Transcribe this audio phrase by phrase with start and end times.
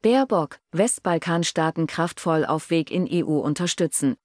[0.00, 4.16] Baerbock, Westbalkanstaaten kraftvoll auf Weg in EU unterstützen.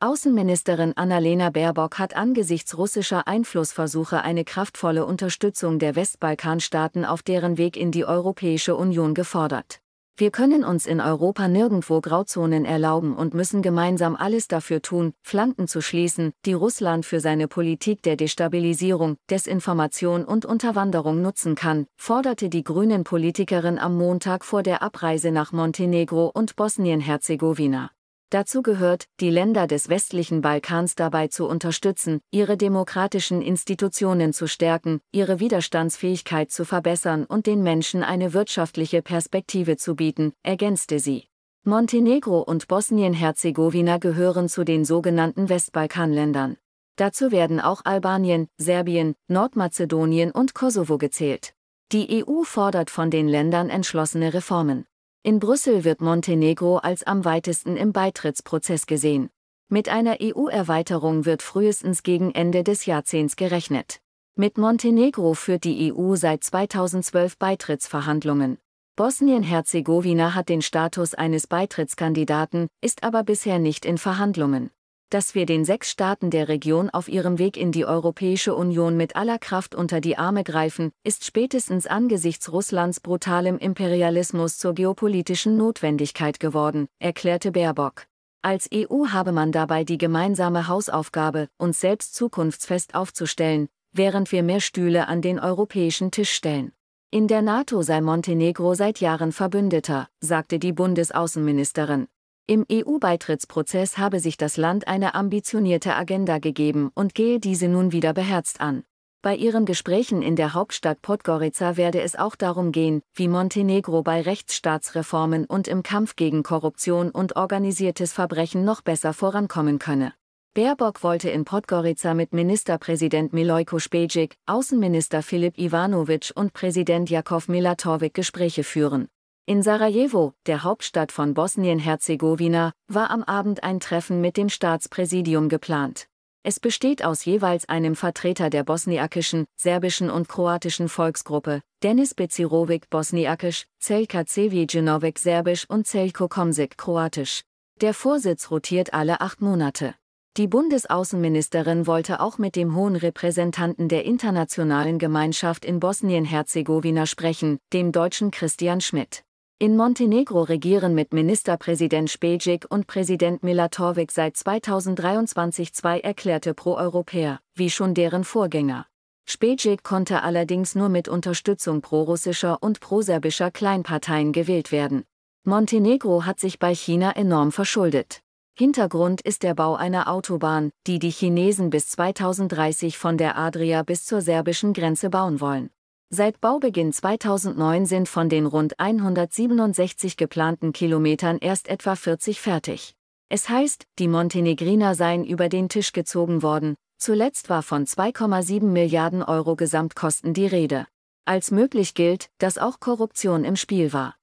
[0.00, 7.76] Außenministerin Annalena Baerbock hat angesichts russischer Einflussversuche eine kraftvolle Unterstützung der Westbalkanstaaten auf deren Weg
[7.76, 9.80] in die Europäische Union gefordert.
[10.14, 15.68] Wir können uns in Europa nirgendwo Grauzonen erlauben und müssen gemeinsam alles dafür tun, Flanken
[15.68, 22.50] zu schließen, die Russland für seine Politik der Destabilisierung, Desinformation und Unterwanderung nutzen kann, forderte
[22.50, 27.90] die grünen Politikerin am Montag vor der Abreise nach Montenegro und Bosnien-Herzegowina.
[28.32, 35.02] Dazu gehört, die Länder des westlichen Balkans dabei zu unterstützen, ihre demokratischen Institutionen zu stärken,
[35.12, 41.28] ihre Widerstandsfähigkeit zu verbessern und den Menschen eine wirtschaftliche Perspektive zu bieten, ergänzte sie.
[41.64, 46.56] Montenegro und Bosnien-Herzegowina gehören zu den sogenannten Westbalkanländern.
[46.96, 51.52] Dazu werden auch Albanien, Serbien, Nordmazedonien und Kosovo gezählt.
[51.92, 54.86] Die EU fordert von den Ländern entschlossene Reformen.
[55.24, 59.30] In Brüssel wird Montenegro als am weitesten im Beitrittsprozess gesehen.
[59.68, 64.00] Mit einer EU-Erweiterung wird frühestens gegen Ende des Jahrzehnts gerechnet.
[64.34, 68.58] Mit Montenegro führt die EU seit 2012 Beitrittsverhandlungen.
[68.96, 74.72] Bosnien-Herzegowina hat den Status eines Beitrittskandidaten, ist aber bisher nicht in Verhandlungen
[75.12, 79.14] dass wir den sechs Staaten der Region auf ihrem Weg in die Europäische Union mit
[79.14, 86.40] aller Kraft unter die Arme greifen, ist spätestens angesichts Russlands brutalem Imperialismus zur geopolitischen Notwendigkeit
[86.40, 88.06] geworden, erklärte Baerbock.
[88.40, 94.60] Als EU habe man dabei die gemeinsame Hausaufgabe, uns selbst zukunftsfest aufzustellen, während wir mehr
[94.60, 96.72] Stühle an den europäischen Tisch stellen.
[97.10, 102.08] In der NATO sei Montenegro seit Jahren Verbündeter, sagte die Bundesaußenministerin.
[102.48, 108.12] Im EU-Beitrittsprozess habe sich das Land eine ambitionierte Agenda gegeben und gehe diese nun wieder
[108.12, 108.82] beherzt an.
[109.22, 114.20] Bei ihren Gesprächen in der Hauptstadt Podgorica werde es auch darum gehen, wie Montenegro bei
[114.20, 120.12] Rechtsstaatsreformen und im Kampf gegen Korruption und organisiertes Verbrechen noch besser vorankommen könne.
[120.54, 128.14] Baerbock wollte in Podgorica mit Ministerpräsident Milojko Spejic, Außenminister Filip Ivanovic und Präsident Jakov Milatovic
[128.14, 129.06] Gespräche führen.
[129.44, 136.06] In Sarajevo, der Hauptstadt von Bosnien-Herzegowina, war am Abend ein Treffen mit dem Staatspräsidium geplant.
[136.44, 143.66] Es besteht aus jeweils einem Vertreter der bosniakischen, serbischen und kroatischen Volksgruppe, Denis Becirovic bosniakisch,
[143.80, 147.42] Celka Cevijinovic serbisch und Celko Komsik kroatisch.
[147.80, 149.96] Der Vorsitz rotiert alle acht Monate.
[150.36, 157.90] Die Bundesaußenministerin wollte auch mit dem hohen Repräsentanten der internationalen Gemeinschaft in Bosnien-Herzegowina sprechen, dem
[157.90, 159.24] deutschen Christian Schmidt.
[159.62, 167.70] In Montenegro regieren mit Ministerpräsident Spejic und Präsident Milatovic seit 2023 zwei erklärte Pro-Europäer, wie
[167.70, 168.86] schon deren Vorgänger.
[169.24, 175.04] Spejic konnte allerdings nur mit Unterstützung prorussischer und proserbischer Kleinparteien gewählt werden.
[175.44, 178.20] Montenegro hat sich bei China enorm verschuldet.
[178.58, 184.06] Hintergrund ist der Bau einer Autobahn, die die Chinesen bis 2030 von der Adria bis
[184.06, 185.70] zur serbischen Grenze bauen wollen.
[186.14, 192.94] Seit Baubeginn 2009 sind von den rund 167 geplanten Kilometern erst etwa 40 fertig.
[193.30, 199.22] Es heißt, die Montenegriner seien über den Tisch gezogen worden, zuletzt war von 2,7 Milliarden
[199.22, 200.86] Euro Gesamtkosten die Rede.
[201.24, 204.14] Als möglich gilt, dass auch Korruption im Spiel war.